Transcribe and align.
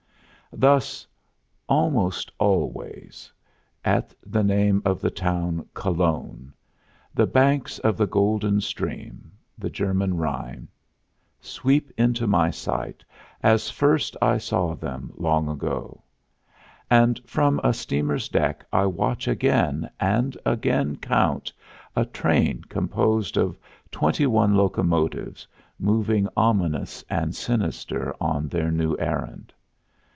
Thus 0.53 1.07
almost 1.69 2.29
always, 2.37 3.31
at 3.85 4.13
the 4.21 4.43
name 4.43 4.81
of 4.83 4.99
the 4.99 5.09
town 5.09 5.65
Cologne, 5.73 6.51
the 7.13 7.25
banks 7.25 7.79
of 7.79 7.95
the 7.95 8.05
golden 8.05 8.59
stream, 8.59 9.31
the 9.57 9.69
German 9.69 10.17
Rhine, 10.17 10.67
sweep 11.39 11.89
into 11.97 12.27
my 12.27 12.49
sight 12.49 13.01
as 13.41 13.69
first 13.69 14.17
I 14.21 14.39
saw 14.39 14.75
them 14.75 15.13
long 15.15 15.47
ago; 15.47 16.03
and 16.89 17.21
from 17.25 17.61
a 17.63 17.73
steamer's 17.73 18.27
deck 18.27 18.65
I 18.73 18.87
watch 18.87 19.29
again, 19.29 19.89
and 20.01 20.37
again 20.45 20.97
count, 20.97 21.53
a 21.95 22.03
train 22.03 22.63
composed 22.65 23.37
of 23.37 23.57
twenty 23.89 24.27
one 24.27 24.55
locomotives, 24.55 25.47
moving 25.79 26.27
ominous 26.35 27.05
and 27.09 27.33
sinister 27.33 28.13
on 28.19 28.49
their 28.49 28.69
new 28.69 28.97
errand. 28.99 29.53